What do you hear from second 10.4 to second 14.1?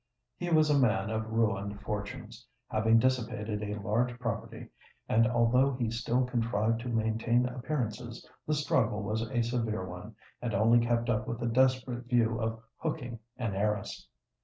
and only kept up with the desperate view of "hooking an heiress."